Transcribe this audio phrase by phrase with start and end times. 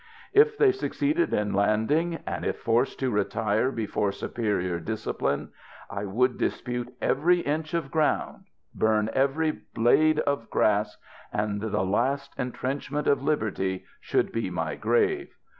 [0.33, 5.49] If they succeeded in landing, and if forced to retire before superior discipline,
[5.91, 10.97] I would dispute every inch of ground, burn every blade of grass,
[11.31, 15.35] and the last intrenchment of liberty should be my grave.